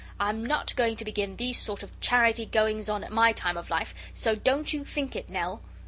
I'm 0.19 0.43
not 0.43 0.75
going 0.75 0.95
to 0.95 1.05
begin 1.05 1.35
these 1.35 1.59
sort 1.61 1.83
of 1.83 1.99
charity 1.99 2.47
goings 2.47 2.89
on 2.89 3.03
at 3.03 3.11
my 3.11 3.33
time 3.33 3.55
of 3.55 3.69
life, 3.69 3.93
so 4.15 4.33
don't 4.33 4.73
you 4.73 4.83
think 4.83 5.15
it, 5.15 5.29
Nell." 5.29 5.61